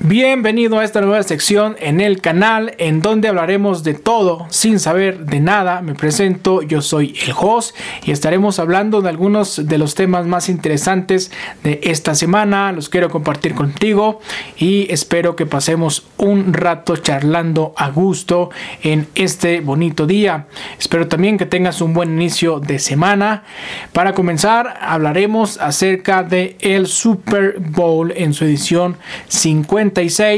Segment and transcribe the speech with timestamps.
[0.00, 5.26] Bienvenido a esta nueva sección en el canal en donde hablaremos de todo sin saber
[5.26, 5.82] de nada.
[5.82, 10.48] Me presento, yo soy el host y estaremos hablando de algunos de los temas más
[10.48, 11.32] interesantes
[11.64, 12.70] de esta semana.
[12.70, 14.20] Los quiero compartir contigo
[14.56, 18.50] y espero que pasemos un rato charlando a gusto
[18.84, 20.46] en este bonito día.
[20.78, 23.42] Espero también que tengas un buen inicio de semana.
[23.92, 28.96] Para comenzar, hablaremos acerca de el Super Bowl en su edición
[29.26, 29.87] 50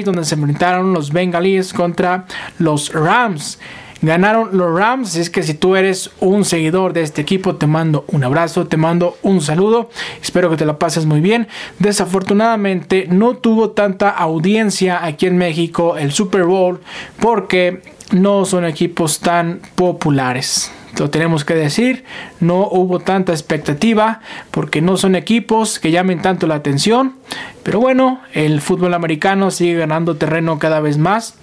[0.05, 2.27] donde se enfrentaron los Bengalíes contra
[2.59, 3.59] los Rams.
[4.03, 8.07] Ganaron los Rams, es que si tú eres un seguidor de este equipo, te mando
[8.09, 9.91] un abrazo, te mando un saludo,
[10.23, 11.49] espero que te la pases muy bien.
[11.79, 16.81] Desafortunadamente no tuvo tanta audiencia aquí en México el Super Bowl
[17.21, 22.05] porque no son equipos tan populares lo tenemos que decir,
[22.41, 27.17] no hubo tanta expectativa porque no son equipos que llamen tanto la atención,
[27.63, 31.37] pero bueno, el fútbol americano sigue ganando terreno cada vez más.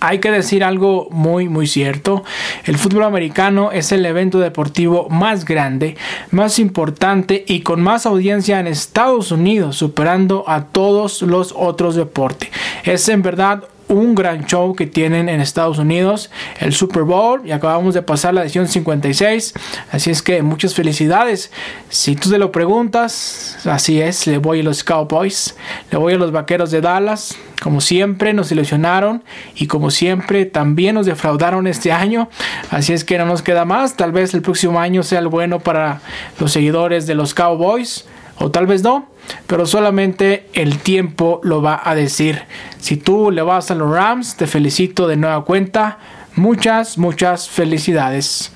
[0.00, 2.22] Hay que decir algo muy muy cierto.
[2.64, 5.96] El fútbol americano es el evento deportivo más grande,
[6.30, 12.48] más importante y con más audiencia en Estados Unidos, superando a todos los otros deportes.
[12.84, 17.52] Es en verdad un gran show que tienen en Estados Unidos, el Super Bowl, y
[17.52, 19.54] acabamos de pasar la edición 56,
[19.90, 21.50] así es que muchas felicidades.
[21.88, 25.56] Si tú te lo preguntas, así es, le voy a los Cowboys,
[25.90, 29.24] le voy a los Vaqueros de Dallas, como siempre nos ilusionaron
[29.54, 32.28] y como siempre también nos defraudaron este año,
[32.70, 35.60] así es que no nos queda más, tal vez el próximo año sea el bueno
[35.60, 36.00] para
[36.38, 38.04] los seguidores de los Cowboys
[38.38, 39.08] o tal vez no,
[39.46, 42.42] pero solamente el tiempo lo va a decir.
[42.78, 45.98] Si tú le vas a los Rams, te felicito de nueva cuenta.
[46.36, 48.52] Muchas, muchas felicidades.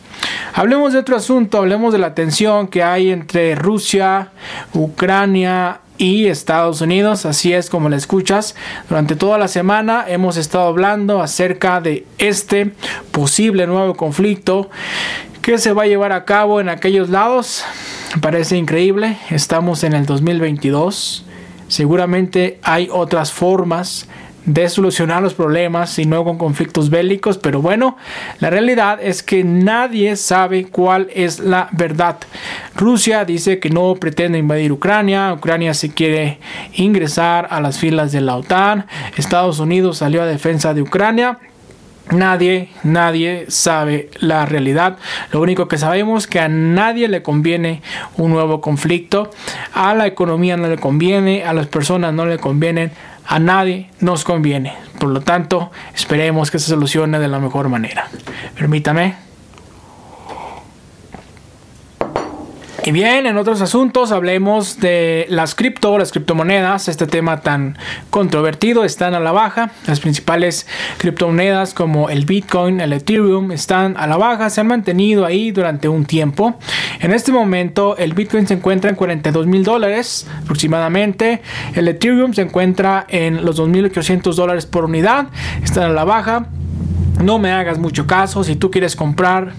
[0.55, 4.31] Hablemos de otro asunto, hablemos de la tensión que hay entre Rusia,
[4.73, 8.55] Ucrania y Estados Unidos, así es como la escuchas.
[8.89, 12.73] Durante toda la semana hemos estado hablando acerca de este
[13.11, 14.71] posible nuevo conflicto
[15.41, 17.65] que se va a llevar a cabo en aquellos lados.
[18.21, 21.25] Parece increíble, estamos en el 2022.
[21.69, 24.07] Seguramente hay otras formas
[24.45, 27.97] de solucionar los problemas y no con conflictos bélicos, pero bueno,
[28.41, 32.19] la realidad es que nadie sabe cuál es la verdad.
[32.75, 36.39] Rusia dice que no pretende invadir Ucrania, Ucrania se quiere
[36.75, 38.87] ingresar a las filas de la OTAN,
[39.17, 41.39] Estados Unidos salió a defensa de Ucrania.
[42.13, 44.99] Nadie, nadie sabe la realidad.
[45.33, 47.83] Lo único que sabemos es que a nadie le conviene
[48.17, 49.31] un nuevo conflicto.
[49.73, 52.93] A la economía no le conviene, a las personas no le convienen,
[53.27, 54.75] a nadie nos conviene.
[54.99, 58.09] Por lo tanto, esperemos que se solucione de la mejor manera.
[58.57, 59.32] Permítame.
[62.85, 67.79] Y bien, en otros asuntos hablemos de las cripto, las criptomonedas, este tema tan
[68.11, 69.71] controvertido, están a la baja.
[69.87, 70.67] Las principales
[70.99, 75.89] criptomonedas como el Bitcoin, el Ethereum están a la baja, se han mantenido ahí durante
[75.89, 76.59] un tiempo.
[76.99, 81.41] En este momento el Bitcoin se encuentra en 42 mil dólares aproximadamente,
[81.77, 85.29] el Ethereum se encuentra en los 2.800 dólares por unidad,
[85.63, 86.47] están a la baja.
[87.23, 89.53] No me hagas mucho caso, si tú quieres comprar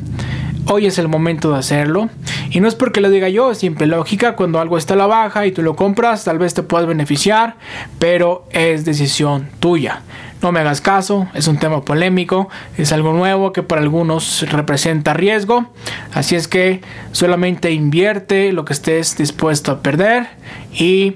[0.66, 2.10] hoy es el momento de hacerlo.
[2.54, 4.36] Y no es porque lo diga yo, es simple lógica.
[4.36, 7.56] Cuando algo está a la baja y tú lo compras, tal vez te puedas beneficiar,
[7.98, 10.04] pero es decisión tuya.
[10.44, 15.16] No me hagas caso, es un tema polémico, es algo nuevo que para algunos representa
[15.16, 15.66] riesgo.
[16.14, 20.28] Así es que solamente invierte lo que estés dispuesto a perder
[20.74, 21.16] y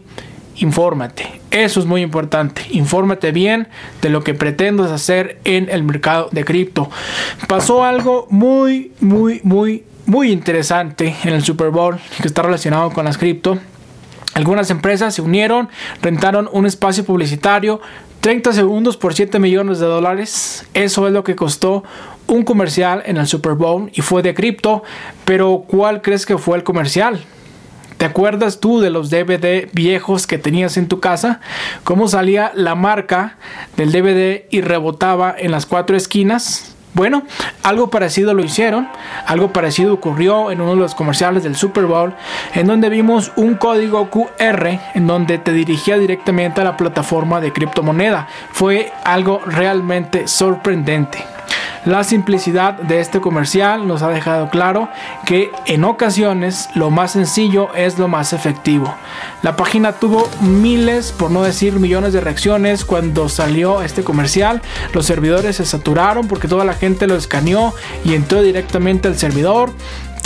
[0.55, 1.39] infórmate.
[1.51, 2.63] Eso es muy importante.
[2.71, 3.67] Infórmate bien
[4.01, 6.89] de lo que pretendas hacer en el mercado de cripto.
[7.47, 13.05] Pasó algo muy, muy, muy, muy interesante en el Super Bowl que está relacionado con
[13.05, 13.59] las cripto.
[14.33, 15.69] Algunas empresas se unieron,
[16.01, 17.81] rentaron un espacio publicitario,
[18.21, 20.65] 30 segundos por 7 millones de dólares.
[20.73, 21.83] Eso es lo que costó
[22.27, 24.83] un comercial en el Super Bowl y fue de cripto.
[25.25, 27.19] Pero ¿cuál crees que fue el comercial?
[27.97, 31.41] ¿Te acuerdas tú de los DVD viejos que tenías en tu casa?
[31.83, 33.37] ¿Cómo salía la marca
[33.75, 36.76] del DVD y rebotaba en las cuatro esquinas?
[36.97, 37.21] Bueno,
[37.61, 38.89] algo parecido lo hicieron,
[39.27, 42.15] algo parecido ocurrió en uno de los comerciales del Super Bowl,
[42.55, 47.53] en donde vimos un código QR en donde te dirigía directamente a la plataforma de
[47.53, 48.27] criptomoneda.
[48.51, 51.36] Fue algo realmente sorprendente.
[51.85, 54.89] La simplicidad de este comercial nos ha dejado claro
[55.25, 58.93] que en ocasiones lo más sencillo es lo más efectivo.
[59.41, 64.61] La página tuvo miles, por no decir millones de reacciones cuando salió este comercial.
[64.93, 67.73] Los servidores se saturaron porque toda la gente lo escaneó
[68.03, 69.71] y entró directamente al servidor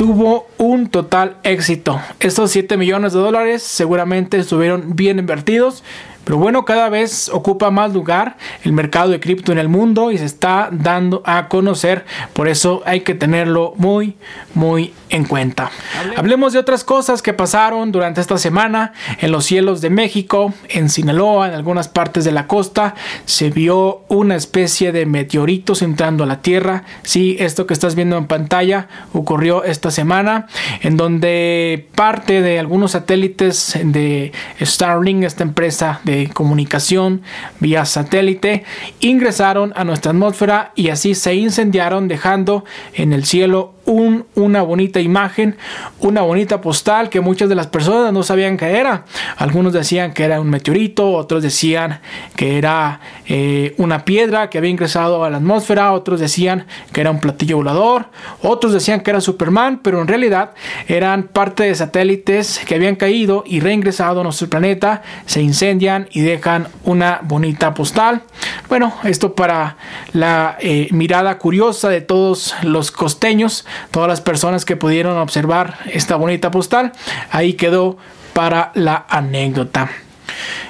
[0.02, 2.02] tuvo un total éxito.
[2.20, 5.84] Estos 7 millones de dólares seguramente estuvieron bien invertidos.
[6.24, 10.18] Pero bueno, cada vez ocupa más lugar el mercado de cripto en el mundo y
[10.18, 12.06] se está dando a conocer.
[12.34, 14.16] Por eso hay que tenerlo muy,
[14.54, 15.72] muy en cuenta.
[16.16, 20.90] Hablemos de otras cosas que pasaron durante esta semana en los cielos de México, en
[20.90, 22.96] Sinaloa, en algunas partes de la costa.
[23.26, 26.84] Se vio una especie de meteoritos entrando a la Tierra.
[27.04, 30.48] Sí, esto que estás viendo en pantalla ocurrió esta semana,
[30.82, 34.32] en donde parte de algunos satélites de
[34.62, 37.22] Starlink, esta empresa de comunicación
[37.60, 38.64] vía satélite,
[39.00, 45.58] ingresaron a nuestra atmósfera y así se incendiaron dejando en el cielo una bonita imagen,
[46.00, 49.06] una bonita postal que muchas de las personas no sabían que era.
[49.38, 52.00] Algunos decían que era un meteorito, otros decían
[52.36, 57.12] que era eh, una piedra que había ingresado a la atmósfera, otros decían que era
[57.12, 58.06] un platillo volador,
[58.42, 60.52] otros decían que era Superman, pero en realidad
[60.88, 66.22] eran parte de satélites que habían caído y reingresado a nuestro planeta, se incendian y
[66.22, 68.24] dejan una bonita postal.
[68.70, 69.78] Bueno, esto para
[70.14, 76.16] la eh, mirada curiosa de todos los costeños todas las personas que pudieron observar esta
[76.16, 76.92] bonita postal.
[77.32, 77.98] Ahí quedó
[78.34, 79.90] para la anécdota.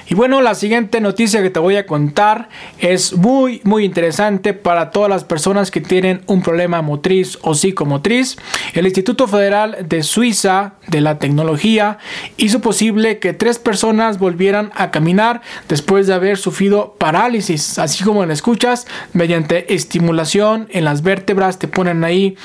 [0.09, 4.91] Y bueno, la siguiente noticia que te voy a contar es muy muy interesante para
[4.91, 8.37] todas las personas que tienen un problema motriz o psicomotriz.
[8.73, 11.97] El Instituto Federal de Suiza de la Tecnología
[12.37, 18.25] hizo posible que tres personas volvieran a caminar después de haber sufrido parálisis, así como
[18.25, 22.35] lo escuchas, mediante estimulación en las vértebras, te ponen ahí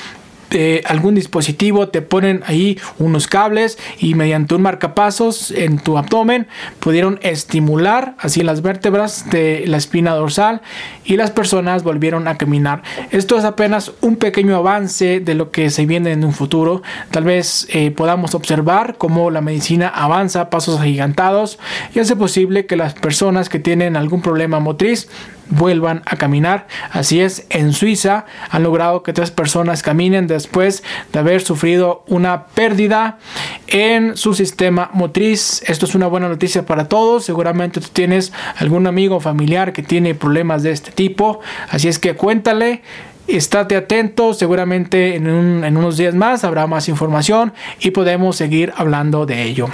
[0.87, 6.47] algún dispositivo, te ponen ahí unos cables y mediante un marcapasos en tu abdomen
[6.81, 10.63] pudieron estimular así las vértebras de la espina dorsal
[11.05, 12.83] y las personas volvieron a caminar.
[13.11, 16.83] Esto es apenas un pequeño avance de lo que se viene en un futuro.
[17.11, 21.59] Tal vez eh, podamos observar cómo la medicina avanza pasos agigantados
[21.95, 25.09] y hace posible que las personas que tienen algún problema motriz
[25.49, 26.67] vuelvan a caminar.
[26.91, 30.83] Así es, en Suiza han logrado que tres personas caminen después
[31.13, 33.19] de haber sufrido una pérdida
[33.67, 35.63] en su sistema motriz.
[35.67, 37.25] Esto es una buena noticia para todos.
[37.25, 41.41] Seguramente tú tienes algún amigo o familiar que tiene problemas de este tipo.
[41.71, 42.83] Así es que cuéntale.
[43.29, 45.27] Estate atento, seguramente en,
[45.65, 49.69] en unos días más habrá más información y podemos seguir hablando de ello.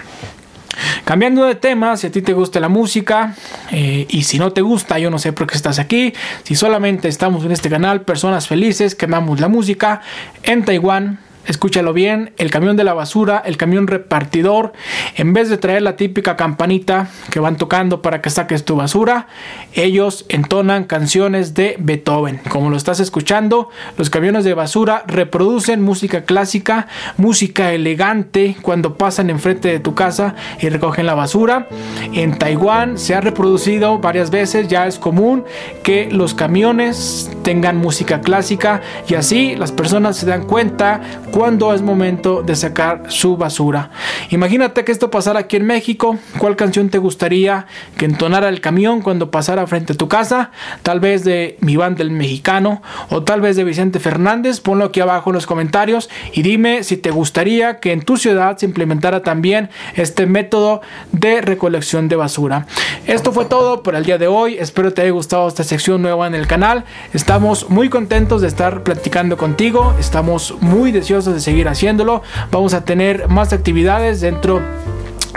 [1.05, 3.35] Cambiando de tema, si a ti te gusta la música
[3.71, 6.13] eh, y si no te gusta, yo no sé por qué estás aquí.
[6.45, 10.01] Si solamente estamos en este canal, personas felices que amamos la música
[10.43, 14.73] en Taiwán escúchalo bien, el camión de la basura, el camión repartidor,
[15.17, 19.27] en vez de traer la típica campanita que van tocando para que saques tu basura,
[19.75, 22.41] ellos entonan canciones de Beethoven.
[22.49, 26.87] Como lo estás escuchando, los camiones de basura reproducen música clásica,
[27.17, 31.69] música elegante cuando pasan enfrente de tu casa y recogen la basura.
[32.13, 35.45] En Taiwán se ha reproducido varias veces, ya es común
[35.83, 41.01] que los camiones tengan música clásica y así las personas se dan cuenta
[41.33, 43.91] cuando es momento de sacar su basura.
[44.31, 46.19] Imagínate que esto pasara aquí en México.
[46.39, 50.51] ¿Cuál canción te gustaría que entonara el camión cuando pasara frente a tu casa?
[50.83, 54.61] Tal vez de mi banda el mexicano o tal vez de Vicente Fernández.
[54.61, 58.59] Ponlo aquí abajo en los comentarios y dime si te gustaría que en tu ciudad
[58.59, 62.67] se implementara también este método de recolección de basura.
[63.07, 64.59] Esto fue todo por el día de hoy.
[64.59, 66.85] Espero te haya gustado esta sección nueva en el canal.
[67.15, 69.95] Estamos muy contentos de estar platicando contigo.
[69.99, 70.93] Estamos muy
[71.31, 72.23] de seguir haciéndolo.
[72.51, 74.61] Vamos a tener más actividades dentro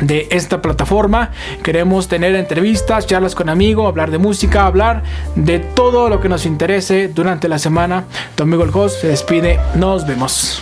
[0.01, 1.31] de esta plataforma.
[1.63, 5.03] Queremos tener entrevistas, charlas con amigos, hablar de música, hablar
[5.35, 8.05] de todo lo que nos interese durante la semana.
[8.35, 9.59] Tu amigo el host se despide.
[9.75, 10.61] Nos vemos.